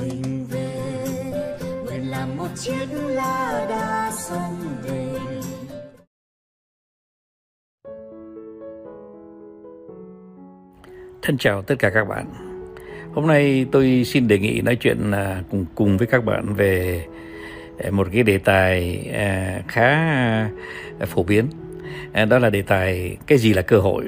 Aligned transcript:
mình 0.00 0.46
về 0.50 0.70
nguyện 1.84 2.10
làm 2.10 2.36
một 2.36 2.48
chiếc 2.56 2.86
lá 2.92 3.66
đa 3.68 4.12
sông 4.12 4.56
về 4.82 5.04
Thân 11.22 11.38
chào 11.38 11.62
tất 11.62 11.74
cả 11.78 11.90
các 11.90 12.04
bạn. 12.04 12.26
Hôm 13.14 13.26
nay 13.26 13.66
tôi 13.72 14.02
xin 14.04 14.28
đề 14.28 14.38
nghị 14.38 14.60
nói 14.60 14.76
chuyện 14.76 15.10
à, 15.10 15.42
cùng 15.50 15.64
cùng 15.74 15.96
với 15.96 16.06
các 16.06 16.24
bạn 16.24 16.54
về 16.54 17.04
à, 17.78 17.90
một 17.90 18.08
cái 18.12 18.22
đề 18.22 18.38
tài 18.38 19.08
à, 19.14 19.60
khá 19.68 20.48
phổ 21.06 21.22
biến. 21.22 21.46
Đó 22.28 22.38
là 22.38 22.50
đề 22.50 22.62
tài 22.62 23.16
cái 23.26 23.38
gì 23.38 23.52
là 23.52 23.62
cơ 23.62 23.78
hội? 23.78 24.04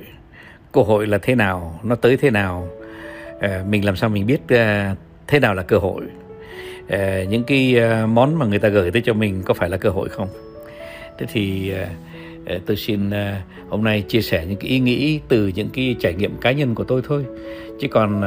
Cơ 0.73 0.81
hội 0.81 1.07
là 1.07 1.19
thế 1.23 1.35
nào? 1.35 1.81
Nó 1.83 1.95
tới 1.95 2.17
thế 2.17 2.31
nào? 2.31 2.69
Mình 3.69 3.85
làm 3.85 3.97
sao 3.97 4.11
mình 4.11 4.27
biết 4.27 4.41
thế 5.31 5.41
nào 5.41 5.55
là 5.55 5.63
cơ 5.63 5.79
hội? 5.79 6.03
Ờ, 6.89 7.23
những 7.23 7.45
cái 7.45 7.77
ờ, 7.77 8.07
món 8.07 8.39
mà 8.39 8.47
người 8.47 8.59
ta 8.59 8.69
gửi 8.69 8.91
tới 8.91 9.03
cho 9.05 9.15
mình 9.15 9.43
có 9.45 9.55
phải 9.55 9.71
là 9.71 9.77
cơ 9.77 9.91
hội 9.91 10.09
không? 10.09 10.29
Thế 11.19 11.27
thì 11.33 11.73
ờ, 12.47 12.59
tôi 12.67 12.77
xin 12.77 13.11
hôm 13.69 13.85
nay 13.85 14.03
chia 14.09 14.23
sẻ 14.23 14.45
những 14.49 14.59
cái 14.59 14.71
ý 14.71 14.79
nghĩ 14.79 15.21
từ 15.29 15.53
những 15.55 15.69
cái 15.73 15.97
trải 16.01 16.15
nghiệm 16.15 16.37
cá 16.37 16.53
nhân 16.53 16.75
của 16.75 16.85
tôi 16.85 17.03
thôi 17.09 17.25
chứ 17.81 17.89
còn 17.89 18.23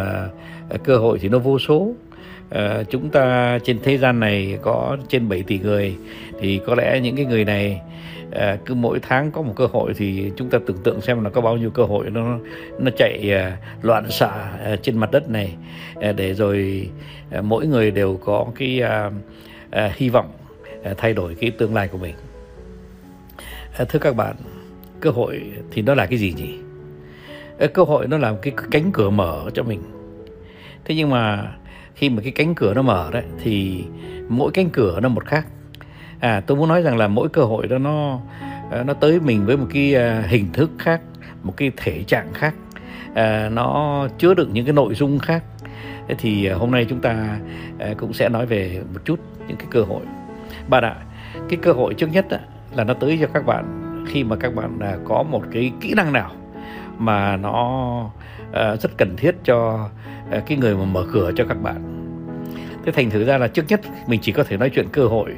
uh, 0.74 0.84
cơ 0.84 0.98
hội 0.98 1.20
thì 1.22 1.30
nó 1.30 1.40
vô 1.40 1.60
số 1.60 1.76
uh, 1.76 2.90
chúng 2.90 3.10
ta 3.10 3.60
trên 3.64 3.78
thế 3.84 3.98
gian 3.98 4.20
này 4.20 4.58
có 4.62 4.98
trên 5.10 5.30
7 5.30 5.44
tỷ 5.44 5.60
người 5.60 5.96
thì 6.40 6.60
có 6.66 6.76
lẽ 6.76 7.00
những 7.00 7.16
cái 7.16 7.26
người 7.26 7.46
này 7.46 7.82
Ờ, 8.34 8.58
cứ 8.66 8.74
mỗi 8.74 9.00
tháng 9.00 9.32
có 9.32 9.42
một 9.42 9.54
cơ 9.56 9.66
hội 9.66 9.94
thì 9.98 10.32
chúng 10.36 10.50
ta 10.50 10.60
tưởng 10.68 10.78
tượng 10.84 11.02
xem 11.02 11.24
là 11.24 11.30
có 11.30 11.42
bao 11.42 11.58
nhiêu 11.58 11.70
cơ 11.70 11.84
hội 11.84 12.10
nó 12.10 12.40
nó 12.80 12.92
chạy 12.98 13.32
ờ, 13.32 13.52
loạn 13.82 14.12
xạ 14.12 14.52
ờ, 14.64 14.76
trên 14.76 14.98
mặt 14.98 15.12
đất 15.12 15.30
này. 15.30 15.56
Để 16.16 16.34
rồi 16.34 16.90
mỗi 17.42 17.68
người 17.68 17.92
đều 17.92 18.20
có 18.26 18.46
cái 18.56 18.82
hy 19.96 20.10
vọng 20.10 20.32
thay 20.98 21.14
đổi 21.14 21.36
cái 21.36 21.52
tương 21.52 21.74
lai 21.74 21.88
của 21.88 21.98
mình. 21.98 22.16
Thưa 23.90 24.00
các 24.00 24.16
bạn, 24.16 24.36
cơ 25.00 25.10
hội 25.10 25.42
thì 25.72 25.82
nó 25.82 25.96
là 25.96 26.06
cái 26.06 26.20
gì 26.20 26.34
nhỉ? 26.34 26.58
Cơ 27.74 27.84
hội 27.84 28.08
nó 28.08 28.18
là 28.18 28.36
cái 28.42 28.54
cánh 28.72 28.92
cửa 28.92 29.10
mở 29.10 29.50
cho 29.54 29.64
mình. 29.64 29.82
Thế 30.86 30.96
nhưng 30.96 31.10
mà 31.10 31.54
khi 31.96 32.10
mà 32.10 32.22
cái 32.22 32.32
cánh 32.32 32.56
cửa 32.56 32.74
nó 32.74 32.82
mở 32.82 33.10
đấy, 33.14 33.24
thì 33.44 33.84
mỗi 34.30 34.52
cánh 34.52 34.70
cửa 34.70 35.00
nó 35.00 35.10
một 35.10 35.26
khác 35.26 35.48
à 36.24 36.42
tôi 36.48 36.58
muốn 36.58 36.70
nói 36.70 36.82
rằng 36.82 36.98
là 36.98 37.08
mỗi 37.08 37.30
cơ 37.30 37.44
hội 37.44 37.68
đó 37.68 37.78
nó 37.78 38.20
ờ, 38.72 38.84
nó 38.84 38.94
tới 38.94 39.20
mình 39.20 39.46
với 39.46 39.58
một 39.58 39.66
cái 39.74 39.94
ờ, 39.94 40.22
hình 40.22 40.48
thức 40.54 40.72
khác 40.78 41.02
một 41.44 41.54
cái 41.58 41.72
thể 41.78 42.04
trạng 42.04 42.34
khác. 42.34 42.54
À, 43.14 43.50
nó 43.50 44.08
chứa 44.18 44.34
đựng 44.34 44.54
những 44.54 44.66
cái 44.66 44.74
nội 44.74 44.96
dung 44.96 45.20
khác. 45.20 45.44
Thế 46.08 46.16
thì 46.18 46.50
hôm 46.50 46.72
nay 46.72 46.86
chúng 46.90 47.02
ta 47.02 47.40
cũng 47.98 48.14
sẽ 48.14 48.30
nói 48.30 48.46
về 48.46 48.82
một 48.94 49.00
chút 49.06 49.20
những 49.48 49.58
cái 49.58 49.68
cơ 49.72 49.84
hội. 49.84 50.02
Bạn 50.70 50.84
ạ 50.84 50.96
cái 51.50 51.60
cơ 51.62 51.72
hội 51.72 51.94
trước 51.94 52.08
nhất 52.08 52.26
là 52.76 52.84
nó 52.84 52.94
tới 52.94 53.18
cho 53.22 53.28
các 53.34 53.46
bạn 53.46 53.66
khi 54.08 54.24
mà 54.24 54.36
các 54.36 54.56
bạn 54.56 54.80
à, 54.80 54.98
có 55.06 55.24
một 55.24 55.44
cái 55.52 55.72
kỹ 55.82 55.94
năng 55.94 56.14
nào 56.14 56.32
mà 56.98 57.38
nó 57.38 58.10
rất 58.54 58.98
cần 58.98 59.16
thiết 59.18 59.36
cho 59.44 59.90
cái 60.48 60.58
người 60.58 60.76
mà 60.76 60.86
mở 60.86 61.06
cửa 61.14 61.32
cho 61.36 61.46
các 61.50 61.62
bạn 61.62 62.04
thế 62.86 62.92
thành 62.92 63.10
thử 63.10 63.24
ra 63.24 63.38
là 63.38 63.48
trước 63.48 63.66
nhất 63.68 63.82
mình 64.08 64.20
chỉ 64.24 64.32
có 64.32 64.44
thể 64.44 64.58
nói 64.58 64.70
chuyện 64.70 64.88
cơ 64.92 65.06
hội 65.06 65.32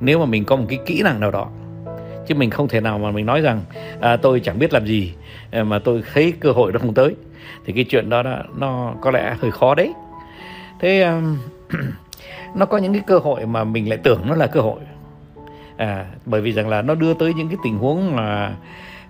nếu 0.00 0.18
mà 0.18 0.26
mình 0.26 0.44
có 0.44 0.56
một 0.56 0.64
cái 0.68 0.78
kỹ 0.86 1.02
năng 1.02 1.20
nào 1.20 1.30
đó. 1.30 1.48
Chứ 2.26 2.34
mình 2.34 2.50
không 2.50 2.68
thể 2.68 2.80
nào 2.80 2.98
mà 2.98 3.10
mình 3.10 3.26
nói 3.26 3.40
rằng 3.40 3.60
à, 4.00 4.16
tôi 4.16 4.40
chẳng 4.40 4.58
biết 4.58 4.72
làm 4.72 4.86
gì 4.86 5.14
à, 5.50 5.64
mà 5.64 5.78
tôi 5.78 6.02
thấy 6.14 6.32
cơ 6.40 6.52
hội 6.52 6.72
nó 6.72 6.78
không 6.78 6.94
tới. 6.94 7.14
Thì 7.66 7.72
cái 7.72 7.84
chuyện 7.84 8.10
đó, 8.10 8.22
đó 8.22 8.42
nó 8.58 8.94
có 9.00 9.10
lẽ 9.10 9.36
hơi 9.40 9.50
khó 9.50 9.74
đấy. 9.74 9.92
Thế 10.80 11.02
um, 11.02 11.38
nó 12.54 12.66
có 12.66 12.78
những 12.78 12.92
cái 12.92 13.02
cơ 13.06 13.18
hội 13.18 13.46
mà 13.46 13.64
mình 13.64 13.88
lại 13.88 13.98
tưởng 14.02 14.22
nó 14.26 14.34
là 14.34 14.46
cơ 14.46 14.60
hội. 14.60 14.80
À, 15.76 16.06
bởi 16.26 16.40
vì 16.40 16.52
rằng 16.52 16.68
là 16.68 16.82
nó 16.82 16.94
đưa 16.94 17.14
tới 17.14 17.34
những 17.34 17.48
cái 17.48 17.56
tình 17.64 17.78
huống 17.78 18.16
mà 18.16 18.54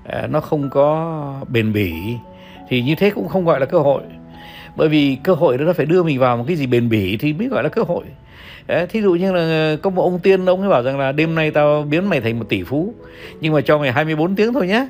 à, 0.04 0.26
nó 0.30 0.40
không 0.40 0.70
có 0.70 1.40
bền 1.48 1.72
bỉ 1.72 1.92
thì 2.68 2.82
như 2.82 2.94
thế 2.94 3.10
cũng 3.10 3.28
không 3.28 3.44
gọi 3.44 3.60
là 3.60 3.66
cơ 3.66 3.78
hội 3.78 4.02
bởi 4.76 4.88
vì 4.88 5.16
cơ 5.22 5.34
hội 5.34 5.58
đó 5.58 5.64
nó 5.64 5.72
phải 5.72 5.86
đưa 5.86 6.02
mình 6.02 6.18
vào 6.18 6.36
một 6.36 6.44
cái 6.46 6.56
gì 6.56 6.66
bền 6.66 6.88
bỉ 6.88 7.16
thì 7.16 7.32
mới 7.32 7.48
gọi 7.48 7.62
là 7.62 7.68
cơ 7.68 7.82
hội. 7.82 8.04
Đấy, 8.66 8.86
thí 8.86 9.02
dụ 9.02 9.14
như 9.14 9.32
là 9.32 9.40
ờ, 9.40 9.76
có 9.82 9.90
một 9.90 10.02
ông 10.02 10.18
tiên 10.18 10.46
ông 10.46 10.60
ấy 10.60 10.70
bảo 10.70 10.82
rằng 10.82 10.98
là 10.98 11.12
đêm 11.12 11.34
nay 11.34 11.50
tao 11.50 11.82
biến 11.82 12.08
mày 12.08 12.20
thành 12.20 12.38
một 12.38 12.48
tỷ 12.48 12.62
phú 12.62 12.94
nhưng 13.40 13.52
mà 13.52 13.60
cho 13.60 13.78
mày 13.78 13.92
24 13.92 14.36
tiếng 14.36 14.52
thôi 14.52 14.66
nhé 14.66 14.86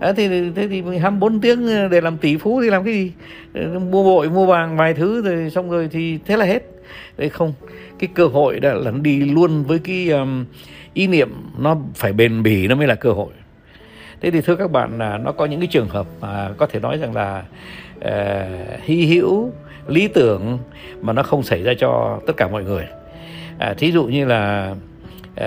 à, 0.00 0.12
thì 0.12 0.28
thế 0.28 0.68
thì 0.68 0.82
24 0.82 1.40
tiếng 1.40 1.66
ờ, 1.66 1.88
để 1.88 2.00
làm 2.00 2.16
tỷ 2.16 2.36
phú 2.36 2.62
thì 2.62 2.70
làm 2.70 2.84
cái 2.84 2.94
gì? 2.94 3.12
Ờ, 3.54 3.78
mua 3.78 4.04
bội 4.04 4.30
mua 4.30 4.46
vàng 4.46 4.76
vài 4.76 4.94
thứ 4.94 5.22
rồi 5.22 5.50
xong 5.50 5.70
rồi 5.70 5.88
thì 5.92 6.18
thế 6.26 6.36
là 6.36 6.44
hết. 6.44 6.62
Đấy 7.16 7.28
không 7.28 7.52
cái 7.98 8.08
cơ 8.14 8.26
hội 8.26 8.60
đã 8.60 8.74
là 8.74 8.90
nó 8.90 8.98
đi 8.98 9.18
luôn 9.18 9.64
với 9.64 9.78
cái 9.78 10.08
um, 10.08 10.44
ý 10.94 11.06
niệm 11.06 11.28
nó 11.58 11.76
phải 11.94 12.12
bền 12.12 12.42
bỉ 12.42 12.68
nó 12.68 12.74
mới 12.74 12.86
là 12.86 12.94
cơ 12.94 13.12
hội 13.12 13.32
thế 14.20 14.30
thì 14.30 14.40
thưa 14.40 14.56
các 14.56 14.70
bạn 14.70 14.98
là 14.98 15.18
nó 15.18 15.32
có 15.32 15.44
những 15.44 15.60
cái 15.60 15.66
trường 15.66 15.88
hợp 15.88 16.06
mà 16.20 16.50
có 16.56 16.66
thể 16.66 16.80
nói 16.80 16.98
rằng 16.98 17.14
là 17.14 17.42
uh, 17.98 18.80
hy 18.82 19.06
hữu 19.06 19.50
lý 19.88 20.08
tưởng 20.08 20.58
mà 21.00 21.12
nó 21.12 21.22
không 21.22 21.42
xảy 21.42 21.62
ra 21.62 21.72
cho 21.78 22.20
tất 22.26 22.36
cả 22.36 22.48
mọi 22.48 22.64
người. 22.64 22.84
À, 23.58 23.74
thí 23.78 23.92
dụ 23.92 24.04
như 24.04 24.24
là 24.24 24.74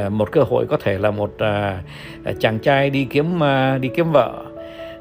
uh, 0.06 0.12
một 0.12 0.31
cơ 0.31 0.41
hội 0.41 0.66
có 0.69 0.78
thể 0.84 0.97
là 0.97 1.12
một 1.12 1.31
uh, 1.35 2.40
chàng 2.40 2.59
trai 2.59 2.90
đi 2.90 3.07
kiếm 3.09 3.35
uh, 3.35 3.81
đi 3.81 3.90
kiếm 3.96 4.12
vợ 4.12 4.34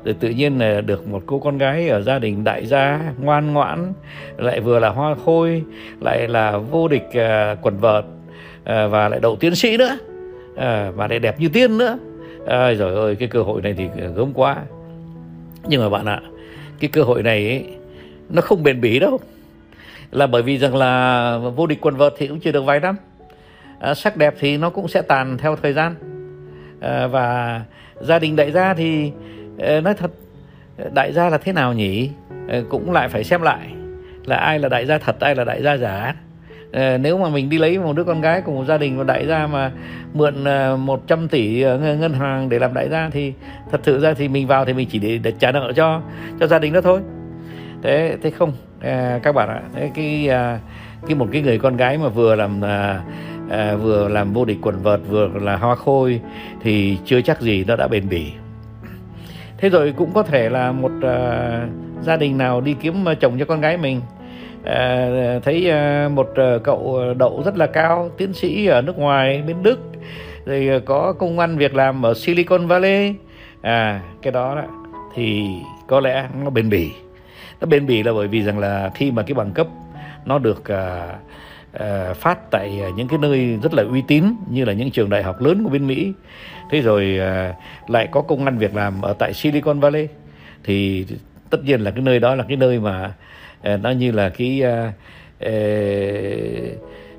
rồi 0.04 0.14
tự 0.20 0.28
nhiên 0.28 0.58
là 0.58 0.80
được 0.80 1.08
một 1.08 1.22
cô 1.26 1.38
con 1.38 1.58
gái 1.58 1.88
ở 1.88 2.02
gia 2.02 2.18
đình 2.18 2.44
đại 2.44 2.66
gia 2.66 3.00
ngoan 3.18 3.52
ngoãn 3.52 3.92
lại 4.36 4.60
vừa 4.60 4.78
là 4.78 4.88
hoa 4.88 5.14
khôi 5.24 5.62
lại 6.00 6.28
là 6.28 6.58
vô 6.58 6.88
địch 6.88 7.08
uh, 7.08 7.58
quần 7.62 7.76
vợt 7.76 8.04
uh, 8.04 8.64
và 8.64 9.08
lại 9.08 9.20
đậu 9.20 9.36
tiến 9.36 9.54
sĩ 9.54 9.76
nữa 9.76 9.98
uh, 10.52 10.96
và 10.96 11.06
lại 11.08 11.18
đẹp 11.18 11.40
như 11.40 11.48
tiên 11.48 11.78
nữa 11.78 11.98
à, 12.47 12.72
rồi 12.72 12.94
ơi 12.94 13.16
cái 13.16 13.28
cơ 13.28 13.43
hội 13.43 13.62
này 13.62 13.75
thì 13.78 13.88
gớm 14.15 14.32
quá. 14.34 14.56
Nhưng 15.69 15.82
mà 15.82 15.88
bạn 15.88 16.06
ạ 16.06 16.21
cái 16.81 16.91
cơ 16.93 17.03
hội 17.03 17.22
này 17.22 17.49
ấy, 17.49 17.65
nó 18.31 18.43
không 18.43 18.62
bền 18.62 18.81
bỉ 18.81 18.99
đâu. 18.99 19.21
Là 20.10 20.26
bởi 20.26 20.43
vì 20.43 20.59
rằng 20.59 20.77
là 20.77 21.38
vô 21.38 21.66
địch 21.66 21.78
quần 21.81 21.97
vợt 21.97 22.15
thì 22.16 22.27
cũng 22.27 22.41
chưa 22.41 22.53
được 22.53 22.62
vài 22.62 22.81
năm. 22.81 22.97
À, 23.81 23.94
sắc 23.94 24.16
đẹp 24.16 24.34
thì 24.41 24.56
nó 24.56 24.71
cũng 24.71 24.88
sẽ 24.88 25.03
tàn 25.03 25.38
theo 25.38 25.56
thời 25.56 25.72
gian. 25.72 25.94
À, 26.81 27.06
và 27.06 27.60
gia 28.00 28.19
đình 28.19 28.37
đại 28.37 28.50
gia 28.50 28.75
thì 28.75 29.12
à, 29.59 29.81
nói 29.81 29.94
thật 29.94 30.10
đại 30.94 31.12
gia 31.12 31.28
là 31.28 31.38
thế 31.38 31.53
nào 31.53 31.72
nhỉ? 31.72 32.10
À, 32.48 32.60
cũng 32.69 32.93
lại 32.93 33.09
phải 33.09 33.25
xem 33.25 33.43
lại 33.43 33.69
là 34.25 34.37
ai 34.37 34.59
là 34.59 34.69
đại 34.69 34.87
gia 34.87 34.98
thật 34.98 35.21
ai 35.21 35.34
là 35.34 35.44
đại 35.44 35.62
gia 35.62 35.77
giả. 35.77 36.15
Ờ, 36.72 36.98
nếu 36.98 37.18
mà 37.18 37.28
mình 37.28 37.50
đi 37.50 37.58
lấy 37.58 37.78
một 37.78 37.96
đứa 37.96 38.04
con 38.04 38.20
gái 38.20 38.40
của 38.40 38.52
một 38.52 38.64
gia 38.64 38.78
đình 38.78 38.98
và 38.98 39.04
đại 39.04 39.26
gia 39.26 39.46
mà 39.46 39.72
mượn 40.14 40.44
ờ, 40.44 40.76
100 40.76 41.28
tỷ 41.28 41.62
ờ, 41.62 41.78
ngân 41.78 42.12
hàng 42.12 42.48
để 42.48 42.58
làm 42.58 42.74
đại 42.74 42.88
gia 42.88 43.10
thì 43.12 43.32
thật 43.70 43.80
sự 43.82 44.00
ra 44.00 44.14
thì 44.14 44.28
mình 44.28 44.46
vào 44.46 44.64
thì 44.64 44.72
mình 44.72 44.88
chỉ 44.90 44.98
để, 44.98 45.18
để 45.18 45.32
trả 45.38 45.52
nợ 45.52 45.72
cho 45.76 46.00
cho 46.40 46.46
gia 46.46 46.58
đình 46.58 46.72
đó 46.72 46.80
thôi. 46.80 47.00
Thế 47.82 48.16
thế 48.22 48.30
không 48.30 48.52
à, 48.80 49.20
các 49.22 49.34
bạn 49.34 49.48
ạ. 49.48 49.60
Thế 49.74 49.90
cái 49.94 50.28
à, 50.28 50.58
cái 51.06 51.14
một 51.14 51.28
cái 51.32 51.42
người 51.42 51.58
con 51.58 51.76
gái 51.76 51.98
mà 51.98 52.08
vừa 52.08 52.34
làm 52.34 52.64
à, 52.64 53.00
à, 53.50 53.74
vừa 53.74 54.08
làm 54.08 54.32
vô 54.32 54.44
địch 54.44 54.58
quần 54.62 54.82
vợt 54.82 55.00
vừa 55.08 55.28
là 55.28 55.56
hoa 55.56 55.74
khôi 55.74 56.20
thì 56.62 56.98
chưa 57.04 57.20
chắc 57.20 57.40
gì 57.40 57.64
nó 57.64 57.76
đã 57.76 57.88
bền 57.88 58.08
bỉ. 58.08 58.32
Thế 59.58 59.68
rồi 59.68 59.94
cũng 59.96 60.12
có 60.14 60.22
thể 60.22 60.48
là 60.48 60.72
một 60.72 60.92
à, 61.02 61.66
gia 62.02 62.16
đình 62.16 62.38
nào 62.38 62.60
đi 62.60 62.74
kiếm 62.80 63.04
chồng 63.20 63.38
cho 63.38 63.44
con 63.44 63.60
gái 63.60 63.76
mình 63.76 64.00
à, 64.64 65.08
thấy 65.42 65.70
à, 65.70 66.08
một 66.14 66.28
à, 66.34 66.58
cậu 66.64 67.14
đậu 67.14 67.42
rất 67.44 67.56
là 67.56 67.66
cao 67.66 68.10
tiến 68.16 68.32
sĩ 68.32 68.66
ở 68.66 68.82
nước 68.82 68.98
ngoài 68.98 69.42
bên 69.46 69.62
đức 69.62 69.78
rồi 70.46 70.69
à, 70.69 70.78
có 70.84 71.12
công 71.12 71.38
ăn 71.38 71.56
việc 71.56 71.74
làm 71.74 72.06
ở 72.06 72.14
silicon 72.14 72.66
valley. 72.66 73.14
À 73.62 74.00
cái 74.22 74.32
đó, 74.32 74.54
đó 74.54 74.62
thì 75.14 75.47
có 75.86 76.00
lẽ 76.00 76.28
nó 76.44 76.50
bền 76.50 76.70
bỉ. 76.70 76.91
Nó 77.60 77.66
bền 77.66 77.86
bỉ 77.86 78.02
là 78.02 78.12
bởi 78.12 78.28
vì 78.28 78.42
rằng 78.42 78.58
là 78.58 78.91
khi 78.94 79.10
mà 79.10 79.22
cái 79.22 79.34
bằng 79.34 79.52
cấp 79.52 79.66
nó 80.24 80.38
được 80.38 80.68
à, 80.68 81.14
à, 81.72 82.15
phát 82.15 82.50
tại 82.50 82.83
những 82.97 83.09
cái 83.09 83.18
nơi 83.18 83.59
rất 83.62 83.74
là 83.74 83.83
uy 83.83 84.03
tín 84.09 84.24
như 84.50 84.65
là 84.65 84.72
những 84.72 84.91
trường 84.91 85.10
đại 85.10 85.22
học 85.22 85.41
lớn 85.41 85.65
của 85.65 85.71
bên 85.71 85.86
Mỹ 85.86 86.12
thế 86.71 86.80
rồi 86.80 87.18
à, 87.21 87.54
lại 87.88 88.09
có 88.10 88.21
công 88.21 88.44
ăn 88.44 88.59
việc 88.59 88.74
làm 88.74 89.03
ở 89.03 89.12
tại 89.18 89.34
Silicon 89.34 89.80
Valley 89.80 90.09
thì 90.65 91.06
tất 91.50 91.59
nhiên 91.65 91.80
là 91.80 91.91
cái 91.91 92.03
nơi 92.03 92.21
đó 92.21 92.34
là 92.34 92.44
cái 92.48 92.56
nơi 92.56 92.78
mà 92.78 93.12
Ờ, 93.63 93.77
nó 93.77 93.91
như 93.91 94.13
là 94.13 94.28
cái 94.28 94.60
ờ, 94.60 94.91
ờ, 95.41 95.53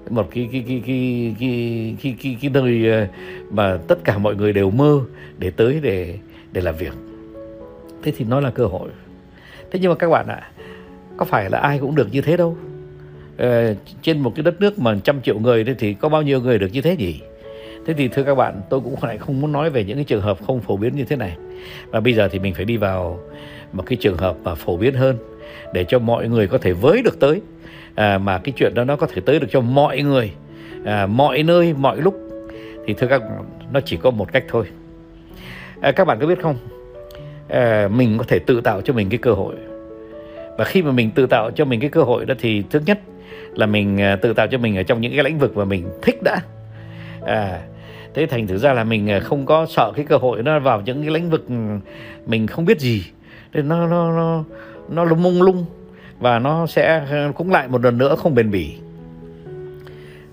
một 0.10 0.28
cái 0.32 0.50
cái 0.52 0.64
cái 0.68 0.84
cái 0.86 1.36
cái 1.40 1.96
cái 2.04 2.16
cái, 2.24 2.38
cái 2.42 2.52
nơi 2.54 3.08
mà 3.52 3.78
tất 3.88 4.04
cả 4.04 4.18
mọi 4.18 4.36
người 4.36 4.54
đều 4.54 4.70
mơ 4.70 5.02
để 5.38 5.50
tới 5.50 5.80
để 5.84 6.18
để 6.52 6.62
làm 6.62 6.76
việc. 6.76 6.94
Thế 8.04 8.12
thì 8.18 8.26
nó 8.30 8.40
là 8.40 8.50
cơ 8.52 8.66
hội. 8.66 8.90
Thế 9.72 9.80
nhưng 9.82 9.90
mà 9.90 9.96
các 9.96 10.10
bạn 10.10 10.28
ạ 10.28 10.52
có 11.18 11.26
phải 11.26 11.50
là 11.50 11.58
ai 11.60 11.80
cũng 11.80 11.96
được 11.96 12.08
như 12.12 12.22
thế 12.22 12.38
đâu? 12.38 12.58
Ờ, 13.38 13.76
trên 14.02 14.20
một 14.20 14.34
cái 14.36 14.44
đất 14.44 14.62
nước 14.62 14.80
mà 14.80 14.96
trăm 15.04 15.22
triệu 15.22 15.40
người 15.40 15.66
thì 15.80 15.94
có 15.94 16.10
bao 16.10 16.22
nhiêu 16.22 16.42
người 16.42 16.60
được 16.60 16.70
như 16.74 16.82
thế 16.82 16.96
nhỉ? 16.98 17.20
Thế 17.86 17.94
thì 17.94 18.08
thưa 18.08 18.24
các 18.24 18.36
bạn 18.36 18.62
tôi 18.70 18.80
cũng 18.80 18.96
lại 19.02 19.18
không 19.18 19.42
muốn 19.42 19.52
nói 19.52 19.70
về 19.70 19.84
những 19.84 19.98
cái 19.98 20.04
trường 20.04 20.22
hợp 20.22 20.38
không 20.48 20.62
phổ 20.62 20.78
biến 20.78 20.96
như 20.96 21.06
thế 21.06 21.16
này. 21.16 21.38
Và 21.90 22.00
bây 22.00 22.14
giờ 22.14 22.28
thì 22.32 22.40
mình 22.40 22.54
phải 22.54 22.66
đi 22.66 22.78
vào 22.78 23.20
một 23.74 23.84
cái 23.86 23.98
trường 24.02 24.18
hợp 24.18 24.38
mà 24.44 24.56
phổ 24.56 24.78
biến 24.78 24.94
hơn 24.94 25.18
để 25.74 25.84
cho 25.84 26.00
mọi 26.00 26.28
người 26.28 26.48
có 26.48 26.58
thể 26.58 26.74
với 26.74 27.02
được 27.02 27.20
tới. 27.20 27.42
À, 27.96 28.18
mà 28.18 28.38
cái 28.38 28.54
chuyện 28.58 28.74
đó 28.74 28.84
nó 28.84 28.96
có 28.96 29.08
thể 29.08 29.22
tới 29.26 29.40
được 29.40 29.48
cho 29.52 29.62
mọi 29.62 30.02
người. 30.02 30.32
À, 30.86 31.06
mọi 31.06 31.44
nơi 31.44 31.74
mọi 31.74 31.98
lúc. 31.98 32.16
Thì 32.86 32.94
thưa 32.94 33.08
các 33.08 33.22
bạn 33.22 33.44
nó 33.72 33.80
chỉ 33.86 33.98
có 33.98 34.12
một 34.12 34.34
cách 34.34 34.44
thôi. 34.48 34.66
À, 35.82 35.92
các 35.92 36.06
bạn 36.06 36.20
có 36.20 36.28
biết 36.28 36.42
không? 36.42 36.58
À, 37.50 37.88
mình 37.92 38.18
có 38.18 38.24
thể 38.28 38.40
tự 38.40 38.62
tạo 38.62 38.82
cho 38.82 38.94
mình 38.94 39.10
cái 39.10 39.18
cơ 39.18 39.34
hội. 39.34 39.56
Và 40.58 40.66
khi 40.66 40.82
mà 40.82 40.92
mình 40.92 41.12
tự 41.12 41.26
tạo 41.26 41.52
cho 41.52 41.66
mình 41.66 41.80
cái 41.80 41.90
cơ 41.90 42.04
hội 42.04 42.26
đó 42.26 42.36
thì 42.40 42.64
thứ 42.70 42.80
nhất 42.86 43.00
là 43.56 43.66
mình 43.66 44.02
à, 44.02 44.16
tự 44.16 44.34
tạo 44.34 44.48
cho 44.48 44.58
mình 44.58 44.78
ở 44.78 44.84
trong 44.84 45.02
những 45.02 45.14
cái 45.16 45.24
lĩnh 45.24 45.40
vực 45.40 45.58
mà 45.58 45.66
mình 45.66 45.90
thích 46.02 46.24
đã. 46.24 46.42
À, 47.26 47.62
thế 48.14 48.26
thành 48.26 48.48
thử 48.48 48.58
ra 48.58 48.74
là 48.74 48.84
mình 48.84 49.10
à, 49.10 49.20
không 49.20 49.46
có 49.46 49.66
sợ 49.66 49.92
cái 49.96 50.06
cơ 50.06 50.18
hội 50.18 50.44
nó 50.44 50.60
vào 50.60 50.82
những 50.82 51.02
cái 51.02 51.12
lĩnh 51.12 51.30
vực 51.30 51.46
ừ, 51.48 51.56
mình 52.26 52.48
không 52.48 52.66
biết 52.66 52.80
gì. 52.80 53.04
Nên 53.54 53.68
nó 53.68 53.88
nó 53.88 54.12
nó 54.12 54.44
nó 54.90 55.04
lung 55.04 55.24
mông 55.24 55.42
lung 55.42 55.66
và 56.20 56.40
nó 56.40 56.68
sẽ 56.68 57.06
ờ, 57.12 57.32
cũng 57.36 57.52
lại 57.52 57.68
một 57.68 57.82
lần 57.82 57.98
nữa 57.98 58.16
không 58.16 58.36
bền 58.36 58.52
bỉ. 58.52 58.76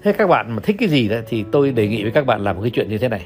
Thế 0.02 0.12
các 0.12 0.28
bạn 0.28 0.52
mà 0.56 0.60
thích 0.62 0.76
cái 0.78 0.88
gì 0.88 1.08
đó 1.08 1.16
thì 1.28 1.44
tôi 1.52 1.72
đề 1.72 1.88
nghị 1.88 2.02
với 2.02 2.12
các 2.12 2.26
bạn 2.26 2.40
làm 2.40 2.56
một 2.56 2.62
cái 2.62 2.70
chuyện 2.70 2.88
như 2.88 2.98
thế 2.98 3.08
này. 3.08 3.22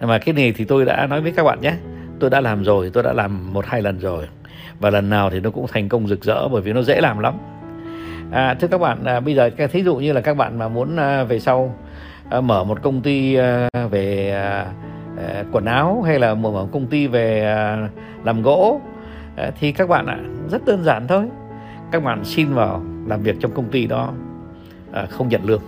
Mà 0.00 0.18
cái 0.18 0.32
này 0.32 0.52
thì 0.56 0.64
tôi 0.64 0.84
đã 0.84 1.06
nói 1.06 1.20
với 1.20 1.32
các 1.32 1.44
bạn 1.44 1.60
nhé 1.60 1.74
tôi 2.20 2.30
đã 2.30 2.40
làm 2.40 2.64
rồi 2.64 2.90
tôi 2.92 3.02
đã 3.02 3.12
làm 3.12 3.52
một 3.52 3.66
hai 3.66 3.82
lần 3.82 3.98
rồi 3.98 4.26
và 4.80 4.90
lần 4.90 5.10
nào 5.10 5.30
thì 5.30 5.40
nó 5.40 5.50
cũng 5.50 5.66
thành 5.72 5.88
công 5.88 6.08
rực 6.08 6.24
rỡ 6.24 6.48
bởi 6.48 6.62
vì 6.62 6.72
nó 6.72 6.82
dễ 6.82 7.00
làm 7.00 7.18
lắm. 7.18 7.34
À, 8.30 8.54
thưa 8.54 8.68
các 8.68 8.78
bạn 8.78 9.04
à, 9.04 9.20
bây 9.20 9.34
giờ 9.34 9.50
thí 9.72 9.82
dụ 9.82 9.96
như 9.96 10.12
là 10.12 10.20
các 10.20 10.36
bạn 10.36 10.58
mà 10.58 10.68
muốn 10.68 10.96
à, 10.96 11.24
về 11.24 11.40
sau 11.40 11.74
à, 12.30 12.40
mở 12.40 12.64
một 12.64 12.82
công 12.82 13.00
ty 13.00 13.34
à, 13.34 13.68
về 13.90 14.30
à, 14.30 14.66
à 15.16 15.44
quần 15.52 15.64
áo 15.64 16.02
hay 16.06 16.18
là 16.18 16.34
mở 16.34 16.50
một 16.50 16.68
công 16.72 16.86
ty 16.86 17.06
về 17.06 17.44
à, 17.44 17.88
làm 18.24 18.42
gỗ 18.42 18.80
Ờ, 19.38 19.50
thì 19.60 19.72
các 19.72 19.88
bạn 19.88 20.06
ạ 20.06 20.18
rất 20.50 20.64
đơn 20.64 20.84
giản 20.84 21.06
thôi. 21.06 21.28
Các 21.92 22.02
bạn 22.02 22.24
xin 22.24 22.54
vào 22.54 22.84
làm 23.06 23.22
việc 23.22 23.36
trong 23.40 23.52
công 23.54 23.70
ty 23.70 23.86
đó 23.86 24.12
ờ, 24.92 25.06
không 25.10 25.28
nhận 25.28 25.44
lương. 25.44 25.62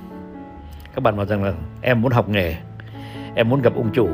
Các 0.94 1.02
bạn 1.02 1.16
bảo 1.16 1.26
rằng 1.26 1.44
là 1.44 1.52
em 1.80 2.02
muốn 2.02 2.12
học 2.12 2.28
nghề 2.28 2.56
em 3.34 3.48
muốn 3.48 3.62
gặp 3.62 3.74
ông 3.76 3.90
chủ 3.92 4.08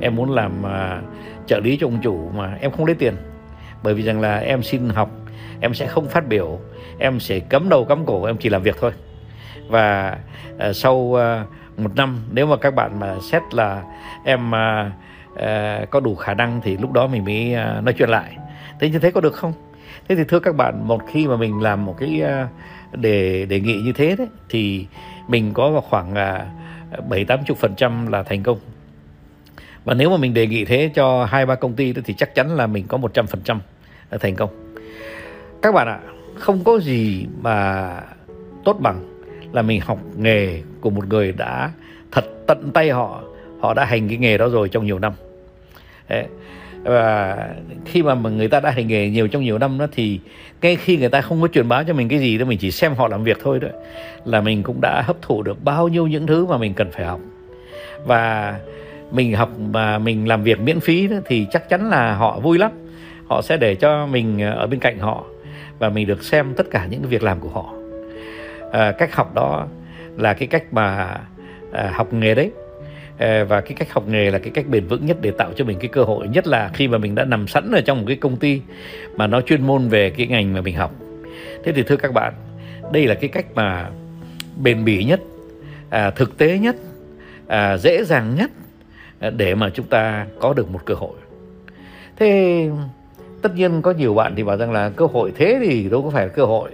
em 0.00 0.16
muốn 0.16 0.30
làm 0.30 0.62
ờ, 0.62 1.00
trợ 1.46 1.60
lý 1.60 1.76
cho 1.80 1.86
ông 1.86 1.98
chủ 2.02 2.30
mà 2.36 2.56
em 2.60 2.70
không 2.70 2.86
lấy 2.86 2.94
tiền. 2.94 3.14
Bởi 3.82 3.94
vì 3.94 4.02
rằng 4.02 4.20
là 4.20 4.38
em 4.38 4.62
xin 4.62 4.88
học 4.88 5.10
em 5.60 5.74
sẽ 5.74 5.86
không 5.86 6.08
phát 6.08 6.28
biểu 6.28 6.58
em 6.98 7.20
sẽ 7.20 7.38
cấm 7.40 7.68
đầu 7.68 7.84
cấm 7.84 8.06
cổ 8.06 8.24
em 8.24 8.36
chỉ 8.36 8.48
làm 8.48 8.62
việc 8.62 8.76
thôi. 8.80 8.92
Và 9.68 10.18
uh, 10.54 10.76
sau 10.76 10.94
uh, 10.94 11.20
một 11.78 11.96
năm 11.96 12.18
nếu 12.30 12.46
mà 12.46 12.56
các 12.56 12.74
bạn 12.74 13.00
mà 13.00 13.14
xét 13.30 13.42
là 13.54 13.82
em 14.24 14.50
uh, 14.50 14.92
uh, 15.32 15.90
có 15.90 16.00
đủ 16.00 16.14
khả 16.14 16.34
năng 16.34 16.60
thì 16.60 16.76
lúc 16.76 16.92
đó 16.92 17.06
mình 17.06 17.24
mới 17.24 17.54
uh, 17.78 17.84
nói 17.84 17.94
chuyện 17.98 18.08
lại 18.08 18.36
thế 18.82 18.90
như 18.90 18.98
thế 18.98 19.10
có 19.10 19.20
được 19.20 19.34
không? 19.34 19.52
Thế 20.08 20.14
thì 20.16 20.24
thưa 20.28 20.40
các 20.40 20.56
bạn, 20.56 20.88
một 20.88 21.02
khi 21.06 21.26
mà 21.26 21.36
mình 21.36 21.60
làm 21.60 21.84
một 21.84 21.96
cái 21.98 22.22
à, 22.22 22.48
đề 22.92 23.46
đề 23.46 23.60
nghị 23.60 23.80
như 23.82 23.92
thế 23.92 24.16
đấy, 24.16 24.26
thì 24.48 24.86
mình 25.28 25.50
có 25.54 25.70
vào 25.70 25.80
khoảng 25.80 26.14
à, 26.14 26.46
bảy, 27.08 27.24
tám 27.24 27.44
chục 27.46 27.58
phần 27.58 27.74
trăm 27.76 28.06
là 28.06 28.22
thành 28.22 28.42
công. 28.42 28.58
Và 29.84 29.94
nếu 29.94 30.10
mà 30.10 30.16
mình 30.16 30.34
đề 30.34 30.46
nghị 30.46 30.64
thế 30.64 30.90
cho 30.94 31.24
hai, 31.24 31.46
ba 31.46 31.54
công 31.54 31.74
ty 31.74 31.92
thì 31.92 32.14
chắc 32.14 32.34
chắn 32.34 32.56
là 32.56 32.66
mình 32.66 32.84
có 32.88 32.96
một 32.96 33.14
trăm 33.14 33.26
phần 33.26 33.40
trăm 33.44 33.60
thành 34.20 34.36
công. 34.36 34.74
Các 35.62 35.74
bạn 35.74 35.88
ạ, 35.88 36.00
không 36.38 36.64
có 36.64 36.78
gì 36.78 37.26
mà 37.40 37.88
tốt 38.64 38.76
bằng 38.80 39.22
là 39.52 39.62
mình 39.62 39.80
học 39.80 39.98
nghề 40.16 40.62
của 40.80 40.90
một 40.90 41.08
người 41.08 41.32
đã 41.32 41.70
thật 42.12 42.24
tận 42.46 42.70
tay 42.74 42.90
họ 42.90 43.22
họ 43.60 43.74
đã 43.74 43.84
hành 43.84 44.08
cái 44.08 44.18
nghề 44.18 44.38
đó 44.38 44.48
rồi 44.48 44.68
trong 44.68 44.86
nhiều 44.86 44.98
năm. 44.98 45.12
Đấy 46.08 46.26
và 46.82 47.36
khi 47.84 48.02
mà 48.02 48.14
người 48.14 48.48
ta 48.48 48.60
đã 48.60 48.70
hành 48.70 48.88
nghề 48.88 49.10
nhiều 49.10 49.28
trong 49.28 49.42
nhiều 49.42 49.58
năm 49.58 49.78
đó 49.78 49.86
thì 49.92 50.20
ngay 50.62 50.76
khi 50.76 50.96
người 50.96 51.08
ta 51.08 51.20
không 51.20 51.42
có 51.42 51.48
truyền 51.48 51.68
bá 51.68 51.82
cho 51.82 51.94
mình 51.94 52.08
cái 52.08 52.18
gì 52.18 52.38
đó 52.38 52.44
mình 52.44 52.58
chỉ 52.58 52.70
xem 52.70 52.94
họ 52.94 53.08
làm 53.08 53.24
việc 53.24 53.38
thôi 53.42 53.60
đó 53.60 53.68
là 54.24 54.40
mình 54.40 54.62
cũng 54.62 54.80
đã 54.80 55.02
hấp 55.06 55.22
thụ 55.22 55.42
được 55.42 55.64
bao 55.64 55.88
nhiêu 55.88 56.06
những 56.06 56.26
thứ 56.26 56.46
mà 56.46 56.58
mình 56.58 56.74
cần 56.74 56.90
phải 56.92 57.04
học. 57.04 57.20
Và 58.06 58.54
mình 59.10 59.34
học 59.34 59.50
mà 59.58 59.98
mình 59.98 60.28
làm 60.28 60.42
việc 60.42 60.60
miễn 60.60 60.80
phí 60.80 61.08
đó, 61.08 61.16
thì 61.24 61.46
chắc 61.50 61.68
chắn 61.68 61.90
là 61.90 62.14
họ 62.14 62.40
vui 62.40 62.58
lắm. 62.58 62.72
Họ 63.26 63.42
sẽ 63.42 63.56
để 63.56 63.74
cho 63.74 64.06
mình 64.06 64.42
ở 64.42 64.66
bên 64.66 64.80
cạnh 64.80 64.98
họ 64.98 65.24
và 65.78 65.88
mình 65.88 66.06
được 66.06 66.22
xem 66.22 66.54
tất 66.56 66.66
cả 66.70 66.86
những 66.90 67.00
cái 67.00 67.08
việc 67.08 67.22
làm 67.22 67.40
của 67.40 67.48
họ. 67.48 67.74
À, 68.72 68.92
cách 68.92 69.14
học 69.14 69.34
đó 69.34 69.66
là 70.16 70.34
cái 70.34 70.48
cách 70.48 70.72
mà 70.72 71.16
à, 71.72 71.90
học 71.94 72.12
nghề 72.12 72.34
đấy. 72.34 72.50
Ờ, 73.18 73.44
và 73.44 73.60
cái 73.60 73.72
cách 73.72 73.92
học 73.92 74.08
nghề 74.08 74.30
là 74.30 74.38
cái 74.38 74.50
cách 74.50 74.66
bền 74.68 74.86
vững 74.86 75.06
nhất 75.06 75.16
để 75.20 75.30
tạo 75.30 75.52
cho 75.56 75.64
mình 75.64 75.78
cái 75.78 75.88
cơ 75.88 76.04
hội 76.04 76.28
nhất 76.28 76.46
là 76.46 76.70
khi 76.74 76.88
mà 76.88 76.98
mình 76.98 77.14
đã 77.14 77.24
nằm 77.24 77.48
sẵn 77.48 77.72
ở 77.72 77.80
trong 77.80 77.98
một 77.98 78.04
cái 78.06 78.16
công 78.16 78.36
ty 78.36 78.60
mà 79.16 79.26
nó 79.26 79.40
chuyên 79.40 79.66
môn 79.66 79.88
về 79.88 80.10
cái 80.10 80.26
ngành 80.26 80.54
mà 80.54 80.60
mình 80.60 80.76
học. 80.76 80.94
Thế 81.64 81.72
thì 81.72 81.82
thưa 81.82 81.96
các 81.96 82.12
bạn 82.12 82.34
đây 82.92 83.06
là 83.06 83.14
cái 83.14 83.28
cách 83.28 83.46
mà 83.54 83.90
bền 84.62 84.84
bỉ 84.84 85.04
nhất 85.04 85.20
à, 85.90 86.10
thực 86.10 86.38
tế 86.38 86.58
nhất 86.58 86.76
à, 87.46 87.76
dễ 87.76 88.04
dàng 88.04 88.34
nhất 88.34 88.50
à, 89.20 89.30
để 89.30 89.54
mà 89.54 89.70
chúng 89.74 89.86
ta 89.86 90.26
có 90.40 90.52
được 90.54 90.70
một 90.70 90.80
cơ 90.84 90.94
hội. 90.94 91.16
Thế 92.16 92.68
tất 93.42 93.54
nhiên 93.54 93.82
có 93.82 93.90
nhiều 93.90 94.14
bạn 94.14 94.34
thì 94.36 94.42
bảo 94.42 94.56
rằng 94.56 94.72
là 94.72 94.88
cơ 94.88 95.06
hội 95.06 95.32
thế 95.36 95.58
thì 95.62 95.88
đâu 95.88 96.02
có 96.02 96.10
phải 96.10 96.26
là 96.26 96.32
cơ 96.32 96.44
hội. 96.44 96.70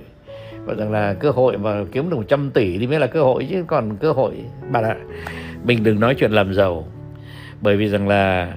Bảo 0.66 0.76
rằng 0.76 0.92
là 0.92 1.14
cơ 1.14 1.30
hội 1.30 1.58
mà 1.58 1.84
kiếm 1.92 2.10
được 2.10 2.16
100 2.16 2.50
tỷ 2.50 2.78
thì 2.78 2.86
mới 2.86 3.00
là 3.00 3.06
cơ 3.06 3.22
hội 3.22 3.46
chứ 3.50 3.64
còn 3.66 3.96
cơ 3.96 4.12
hội 4.12 4.34
bạn 4.70 4.84
ạ 4.84 4.96
mình 5.68 5.82
đừng 5.82 6.00
nói 6.00 6.14
chuyện 6.14 6.32
làm 6.32 6.54
giàu. 6.54 6.88
Bởi 7.60 7.76
vì 7.76 7.88
rằng 7.88 8.08
là 8.08 8.52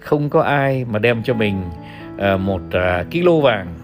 không 0.00 0.30
có 0.30 0.42
ai 0.42 0.84
mà 0.84 0.98
đem 0.98 1.22
cho 1.22 1.34
mình 1.34 1.62
uh, 2.16 2.40
một 2.40 2.60
uh, 2.66 3.10
kilo 3.10 3.40
vàng 3.40 3.74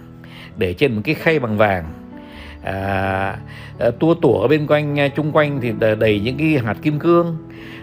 để 0.56 0.75
trên 0.75 0.94
một 0.94 1.00
cái 1.05 1.15
khay 1.15 1.38
bằng 1.38 1.56
vàng. 1.56 1.85
À, 2.65 3.37
à 3.79 3.91
tua 4.00 4.15
tủa 4.15 4.49
bên 4.49 4.67
quanh 4.67 5.11
chung 5.17 5.32
quanh 5.32 5.61
thì 5.61 5.73
đầy 5.99 6.21
những 6.21 6.37
cái 6.38 6.59
hạt 6.65 6.76
kim 6.82 6.99
cương. 6.99 7.37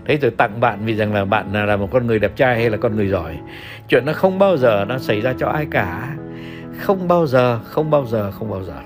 Thế 0.05 0.17
rồi 0.17 0.31
tặng 0.31 0.59
bạn 0.59 0.79
vì 0.85 0.95
rằng 0.95 1.13
là 1.13 1.25
bạn 1.25 1.53
là 1.53 1.77
một 1.77 1.89
con 1.91 2.07
người 2.07 2.19
đẹp 2.19 2.35
trai 2.35 2.55
hay 2.55 2.69
là 2.69 2.77
con 2.77 2.95
người 2.95 3.07
giỏi. 3.07 3.37
Chuyện 3.87 4.05
nó 4.05 4.13
không 4.13 4.39
bao 4.39 4.57
giờ 4.57 4.85
nó 4.87 4.97
xảy 4.97 5.21
ra 5.21 5.33
cho 5.39 5.47
ai 5.47 5.65
cả. 5.71 6.15
Không 6.77 7.07
bao 7.07 7.27
giờ 7.27 7.59
không 7.63 7.91
bao 7.91 8.05
giờ 8.05 8.31
không 8.31 8.49
bao 8.49 8.63
giờ. 8.63 8.79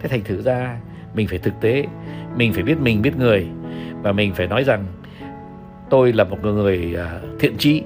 Thế 0.00 0.08
thành 0.08 0.24
thử 0.24 0.42
ra 0.42 0.76
mình 1.14 1.28
phải 1.28 1.38
thực 1.38 1.60
tế 1.60 1.84
mình 2.36 2.52
phải 2.52 2.62
biết 2.62 2.78
mình 2.80 3.02
biết 3.02 3.16
người. 3.16 3.46
Và 4.02 4.12
mình 4.12 4.34
phải 4.34 4.46
nói 4.46 4.64
rằng 4.64 4.84
tôi 5.90 6.12
là 6.12 6.24
một 6.24 6.44
người 6.44 6.94
à, 6.98 7.20
thiện 7.40 7.56
trí. 7.58 7.82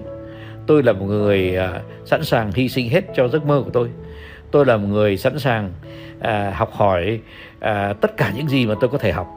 Tôi 0.67 0.83
là 0.83 0.93
một 0.93 1.07
người 1.07 1.57
à, 1.57 1.81
sẵn 2.05 2.25
sàng 2.25 2.53
hy 2.55 2.69
sinh 2.69 2.89
hết 2.89 3.05
cho 3.15 3.29
giấc 3.29 3.47
mơ 3.47 3.63
của 3.65 3.71
tôi. 3.71 3.91
Tôi 4.51 4.67
là 4.67 4.77
một 4.77 4.89
người 4.89 5.17
sẵn 5.17 5.39
sàng 5.39 5.73
à, 6.21 6.53
học 6.57 6.73
hỏi 6.73 7.21
à, 7.61 7.93
tất 7.93 8.17
cả 8.17 8.33
những 8.37 8.49
gì 8.49 8.67
mà 8.67 8.75
tôi 8.81 8.91
có 8.91 8.99
thể 8.99 9.13
học. 9.13 9.29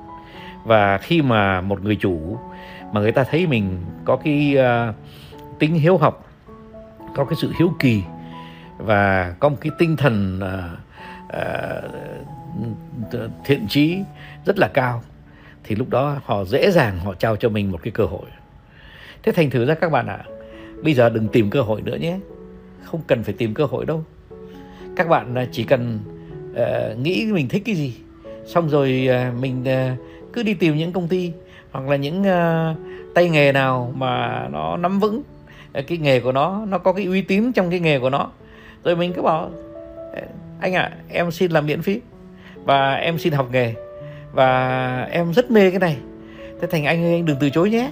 Và 0.65 0.97
khi 0.97 1.21
mà 1.21 1.61
một 1.61 1.83
người 1.83 1.95
chủ 1.95 2.37
mà 2.93 3.01
người 3.01 3.11
ta 3.11 3.23
thấy 3.23 3.47
mình 3.47 3.77
có 4.05 4.15
cái 4.15 4.57
tính 5.59 5.73
hiếu 5.73 5.97
học 5.97 6.27
có 7.15 7.25
cái 7.25 7.35
sự 7.41 7.51
hiếu 7.59 7.73
kỳ 7.79 8.03
và 8.77 9.35
có 9.39 9.49
một 9.49 9.57
cái 9.61 9.71
tinh 9.79 9.97
thần 9.97 10.41
thiện 13.45 13.67
trí 13.67 13.99
rất 14.45 14.59
là 14.59 14.67
cao 14.67 15.01
thì 15.63 15.75
lúc 15.75 15.89
đó 15.89 16.17
họ 16.25 16.45
dễ 16.45 16.71
dàng 16.71 16.99
họ 16.99 17.13
trao 17.13 17.35
cho 17.35 17.49
mình 17.49 17.71
một 17.71 17.79
cái 17.83 17.91
cơ 17.91 18.05
hội. 18.05 18.25
Thế 19.23 19.31
thành 19.31 19.49
thử 19.49 19.65
ra 19.65 19.73
các 19.73 19.91
bạn 19.91 20.07
ạ 20.07 20.13
à, 20.13 20.25
bây 20.83 20.93
giờ 20.93 21.09
đừng 21.09 21.27
tìm 21.27 21.49
cơ 21.49 21.61
hội 21.61 21.81
nữa 21.81 21.95
nhé. 21.95 22.19
Không 22.83 23.01
cần 23.07 23.23
phải 23.23 23.33
tìm 23.37 23.53
cơ 23.53 23.65
hội 23.65 23.85
đâu. 23.85 24.03
Các 24.95 25.09
bạn 25.09 25.35
à, 25.35 25.47
chỉ 25.51 25.63
cần 25.63 25.99
uh, 26.51 26.99
nghĩ 26.99 27.25
mình 27.33 27.47
thích 27.47 27.61
cái 27.65 27.75
gì 27.75 27.95
xong 28.45 28.69
rồi 28.69 29.09
uh, 29.09 29.41
mình 29.41 29.63
uh, 29.63 30.33
cứ 30.33 30.43
đi 30.43 30.53
tìm 30.53 30.77
những 30.77 30.91
công 30.91 31.07
ty 31.07 31.31
hoặc 31.71 31.89
là 31.89 31.95
những 31.95 32.21
uh, 32.21 33.13
tay 33.15 33.29
nghề 33.29 33.51
nào 33.51 33.93
mà 33.95 34.47
nó 34.51 34.77
nắm 34.77 34.99
vững 34.99 35.21
cái 35.87 35.97
nghề 35.97 36.19
của 36.19 36.31
nó 36.31 36.65
nó 36.65 36.77
có 36.77 36.93
cái 36.93 37.05
uy 37.05 37.21
tín 37.21 37.51
trong 37.53 37.69
cái 37.69 37.79
nghề 37.79 37.99
của 37.99 38.09
nó 38.09 38.31
rồi 38.83 38.95
mình 38.95 39.13
cứ 39.13 39.21
bảo 39.21 39.51
anh 40.59 40.73
ạ 40.73 40.81
à, 40.81 40.97
em 41.09 41.31
xin 41.31 41.51
làm 41.51 41.65
miễn 41.65 41.81
phí 41.81 42.01
và 42.63 42.93
em 42.93 43.17
xin 43.17 43.33
học 43.33 43.47
nghề. 43.51 43.73
Và 44.31 45.07
em 45.11 45.33
rất 45.33 45.51
mê 45.51 45.69
cái 45.69 45.79
này. 45.79 45.97
Thế 46.61 46.67
thành 46.71 46.85
anh 46.85 47.03
ơi 47.03 47.13
anh 47.13 47.25
đừng 47.25 47.37
từ 47.39 47.49
chối 47.49 47.69
nhé. 47.69 47.91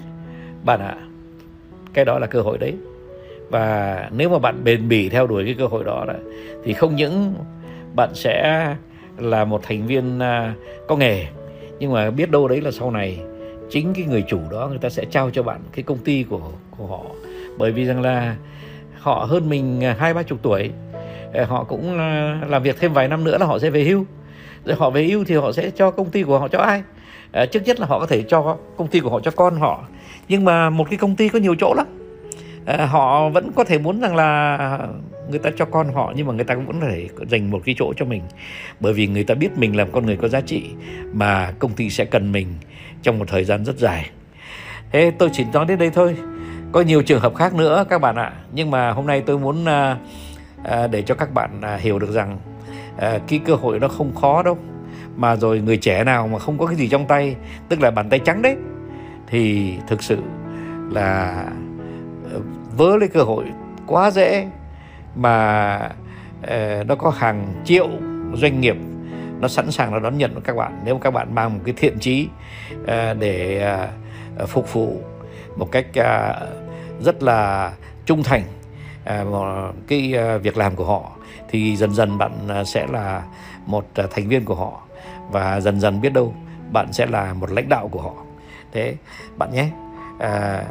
Bạn 0.64 0.80
ạ 0.80 0.96
à, 1.00 1.06
cái 1.94 2.06
đó 2.06 2.20
là 2.20 2.28
cơ 2.28 2.42
hội 2.42 2.58
đấy. 2.58 2.76
Và 3.50 4.10
nếu 4.12 4.30
mà 4.30 4.40
bạn 4.40 4.64
bền 4.64 4.90
bỉ 4.90 5.10
theo 5.10 5.28
đuổi 5.28 5.46
cái 5.46 5.56
cơ 5.58 5.68
hội 5.68 5.84
đó, 5.84 6.06
đó 6.08 6.14
thì 6.64 6.74
không 6.74 6.96
những 6.96 7.34
bạn 7.96 8.10
sẽ 8.14 8.66
là 9.18 9.46
một 9.46 9.62
thành 9.64 9.88
viên 9.88 10.20
à, 10.20 10.54
có 10.88 10.96
nghề 10.96 11.26
nhưng 11.80 11.94
mà 11.94 12.12
biết 12.12 12.32
đâu 12.32 12.48
đấy 12.48 12.62
là 12.62 12.72
sau 12.72 12.92
này 12.92 13.20
chính 13.70 13.94
cái 13.94 14.06
người 14.06 14.24
chủ 14.28 14.40
đó 14.52 14.68
người 14.68 14.78
ta 14.78 14.90
sẽ 14.90 15.06
trao 15.12 15.30
cho 15.30 15.44
bạn 15.44 15.60
cái 15.76 15.84
công 15.84 15.98
ty 15.98 16.24
của 16.30 16.42
của 16.78 16.86
họ. 16.86 17.02
Bởi 17.58 17.72
vì 17.72 17.86
rằng 17.86 18.02
là 18.02 18.36
họ 19.00 19.26
hơn 19.30 19.50
mình 19.50 19.84
à, 19.84 19.96
hai 20.00 20.14
ba 20.14 20.24
chục 20.24 20.40
tuổi. 20.42 20.72
Ờ, 21.34 21.44
họ 21.44 21.64
cũng 21.64 22.00
à, 22.00 22.40
làm 22.48 22.64
việc 22.64 22.80
thêm 22.80 22.94
vài 22.94 23.08
năm 23.08 23.24
nữa 23.24 23.38
là 23.38 23.46
họ 23.46 23.60
sẽ 23.60 23.70
về 23.70 23.84
hưu 23.84 24.06
rồi 24.66 24.76
họ 24.80 24.90
về 24.90 25.04
hưu 25.04 25.24
thì 25.24 25.36
họ 25.36 25.52
sẽ 25.52 25.70
cho 25.70 25.92
công 25.92 26.10
ty 26.10 26.24
của 26.24 26.40
họ 26.40 26.48
cho 26.48 26.60
ai? 26.60 26.84
À, 27.32 27.46
trước 27.46 27.64
nhất 27.66 27.80
là 27.80 27.86
họ 27.86 28.00
có 28.00 28.06
thể 28.06 28.22
cho 28.22 28.58
công 28.78 28.88
ty 28.88 29.00
của 29.00 29.10
họ 29.10 29.20
cho 29.20 29.32
con 29.32 29.60
họ. 29.60 29.84
Nhưng 30.28 30.46
mà 30.46 30.70
một 30.70 30.90
cái 30.90 30.98
công 30.98 31.16
ty 31.16 31.30
có 31.30 31.40
nhiều 31.40 31.56
chỗ 31.60 31.74
lắm. 31.74 31.88
À, 32.66 32.86
họ 32.86 33.30
vẫn 33.30 33.52
có 33.56 33.64
thể 33.64 33.78
muốn 33.78 34.02
rằng 34.02 34.16
là 34.16 34.58
người 35.30 35.40
ta 35.40 35.50
cho 35.58 35.66
con 35.66 35.94
họ 35.94 36.14
nhưng 36.16 36.28
mà 36.28 36.34
người 36.34 36.44
ta 36.44 36.56
cũng 36.56 36.66
vẫn 36.66 36.82
phải 36.82 37.10
dành 37.28 37.52
một 37.52 37.62
cái 37.66 37.76
chỗ 37.78 37.94
cho 37.98 38.06
mình. 38.06 38.22
Bởi 38.80 38.94
vì 38.94 39.08
người 39.08 39.24
ta 39.24 39.36
biết 39.36 39.58
mình 39.58 39.78
làm 39.78 39.92
con 39.92 40.06
người 40.06 40.18
có 40.18 40.28
giá 40.28 40.42
trị 40.42 40.64
mà 41.14 41.54
công 41.60 41.74
ty 41.74 41.90
sẽ 41.90 42.06
cần 42.06 42.32
mình 42.32 42.48
trong 43.04 43.20
một 43.20 43.28
thời 43.28 43.44
gian 43.44 43.66
rất 43.66 43.78
dài. 43.78 44.10
Thế 44.92 45.12
tôi 45.20 45.30
chỉ 45.34 45.46
nói 45.54 45.66
đến 45.66 45.80
đây 45.80 45.90
thôi. 45.90 46.16
Có 46.72 46.82
nhiều 46.82 47.02
trường 47.02 47.20
hợp 47.20 47.36
khác 47.36 47.54
nữa 47.54 47.86
các 47.90 48.02
bạn 48.02 48.16
ạ. 48.16 48.34
Nhưng 48.54 48.72
mà 48.72 48.92
hôm 48.92 49.08
nay 49.08 49.24
tôi 49.26 49.40
muốn 49.40 49.66
à, 49.66 49.98
à, 50.64 50.88
để 50.88 51.02
cho 51.02 51.16
các 51.16 51.34
bạn 51.34 51.62
à, 51.62 51.76
hiểu 51.76 52.00
được 52.00 52.12
rằng 52.12 52.38
à, 53.00 53.20
cái 53.28 53.40
cơ 53.46 53.56
hội 53.56 53.80
nó 53.80 53.88
không 53.88 54.16
khó 54.16 54.44
đâu. 54.44 54.58
Mà 55.16 55.36
rồi 55.36 55.60
người 55.60 55.78
trẻ 55.78 56.04
nào 56.04 56.28
mà 56.28 56.40
không 56.40 56.58
có 56.58 56.66
cái 56.66 56.76
gì 56.76 56.88
trong 56.88 57.08
tay 57.08 57.36
tức 57.70 57.82
là 57.82 57.92
bàn 57.92 58.10
tay 58.10 58.20
trắng 58.20 58.42
đấy 58.42 58.56
thì 59.28 59.74
thực 59.88 60.04
sự 60.04 60.18
là 60.92 61.44
ờ, 62.34 62.40
vớ 62.78 62.98
lấy 62.98 63.10
cơ 63.10 63.24
hội 63.24 63.46
quá 63.88 64.12
dễ. 64.12 64.48
Mà 65.16 65.90
uh, 66.44 66.88
nó 66.88 66.96
có 66.96 67.10
hàng 67.10 67.54
triệu 67.66 67.88
doanh 68.34 68.62
nghiệp 68.62 68.76
nó 69.40 69.48
sẵn 69.48 69.72
sàng 69.72 69.92
nó 69.92 70.00
đón 70.00 70.18
nhận 70.18 70.42
các 70.42 70.56
bạn. 70.56 70.82
Nếu 70.86 70.98
các 70.98 71.12
bạn 71.12 71.36
mang 71.36 71.54
một 71.54 71.60
cái 71.66 71.74
thiện 71.78 72.00
trí 72.00 72.28
uh, 72.82 72.88
để 73.20 73.66
uh, 74.44 74.50
phục 74.50 74.74
vụ 74.74 74.98
một 75.56 75.72
cách 75.72 75.86
rất 77.00 77.24
là 77.24 77.72
trung 78.06 78.24
thành 78.24 78.42
À, 79.04 79.26
cái 79.88 80.14
à, 80.18 80.38
việc 80.38 80.58
làm 80.58 80.76
của 80.76 80.86
họ 80.86 81.12
thì 81.50 81.76
dần 81.76 81.94
dần 81.94 82.18
bạn 82.18 82.48
à, 82.48 82.64
sẽ 82.64 82.88
là 82.88 83.24
một 83.66 83.86
thành 84.12 84.28
viên 84.28 84.46
của 84.46 84.56
họ 84.56 84.82
và 85.32 85.62
dần 85.62 85.80
dần 85.80 86.02
biết 86.02 86.14
đâu 86.14 86.34
bạn 86.72 86.94
sẽ 86.94 87.06
là 87.06 87.34
một 87.34 87.52
lãnh 87.52 87.70
đạo 87.70 87.88
của 87.88 88.02
họ. 88.02 88.14
Thế 88.72 88.96
bạn 89.38 89.54
nhé 89.54 89.70
à, 90.20 90.64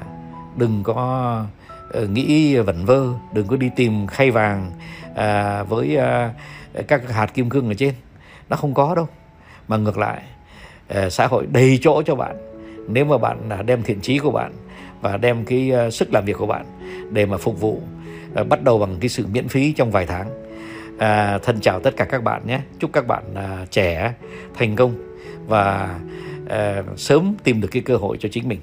đừng 0.57 0.83
có 0.83 1.45
ờ, 1.93 2.07
nghĩ 2.07 2.57
vẩn 2.57 2.85
vơ 2.85 3.07
đừng 3.33 3.47
có 3.47 3.57
đi 3.57 3.71
tìm 3.77 4.07
khay 4.07 4.31
vàng 4.31 4.71
à, 5.15 5.63
với 5.63 5.97
à, 5.97 6.33
các 6.89 7.13
hạt 7.13 7.35
kim 7.35 7.49
cương 7.51 7.69
ở 7.69 7.75
trên. 7.75 7.95
Nó 8.49 8.57
không 8.57 8.75
có 8.75 8.95
đâu. 8.95 9.09
Mà 9.69 9.77
ngược 9.77 9.99
lại 9.99 10.23
à, 10.89 11.11
xã 11.11 11.27
hội 11.27 11.47
đầy 11.53 11.79
chỗ 11.83 12.03
cho 12.03 12.15
bạn. 12.15 12.37
Nếu 12.89 13.05
mà 13.05 13.19
bạn 13.19 13.49
đem 13.67 13.83
thiện 13.83 14.01
trí 14.01 14.19
của 14.19 14.31
bạn 14.31 14.53
và 15.01 15.17
đem 15.17 15.45
cái 15.45 15.73
sức 15.93 16.13
làm 16.13 16.25
việc 16.25 16.37
của 16.39 16.47
bạn 16.47 16.67
để 17.11 17.27
mà 17.27 17.37
phục 17.37 17.61
vụ 17.61 17.81
Ờ, 18.39 18.45
bắt 18.45 18.63
đầu 18.63 18.79
bằng 18.79 18.97
cái 19.01 19.09
sự 19.09 19.27
miễn 19.27 19.49
phí 19.49 19.73
trong 19.73 19.91
vài 19.91 20.07
tháng. 20.07 20.31
À, 20.99 21.39
thân 21.43 21.61
chào 21.61 21.81
tất 21.81 21.97
cả 21.97 22.05
các 22.05 22.23
bạn 22.23 22.47
nhé. 22.47 22.61
Chúc 22.79 22.93
các 22.93 23.07
bạn 23.07 23.23
à, 23.35 23.67
trẻ 23.71 24.15
thành 24.55 24.77
công 24.77 24.95
và 25.47 25.99
à, 26.49 26.83
sớm 26.97 27.35
tìm 27.45 27.61
được 27.61 27.69
cái 27.71 27.83
cơ 27.83 27.97
hội 27.97 28.17
cho 28.21 28.29
chính 28.33 28.49
mình. 28.49 28.61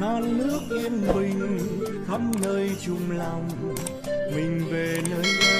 Non 0.00 0.38
nước 0.38 0.60
yên 0.70 1.02
bình 1.14 1.58
khắp 2.08 2.20
nơi 2.42 2.70
chung 2.86 3.10
lòng 3.10 3.48
mình 4.34 4.64
về 4.72 4.96
nơi 5.10 5.57